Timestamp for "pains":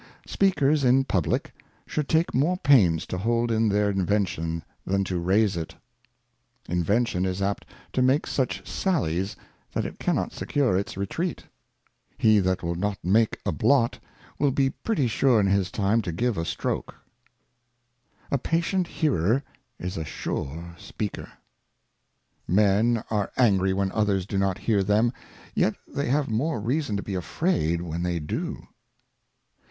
2.57-3.05